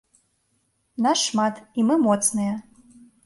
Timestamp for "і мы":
1.81-1.99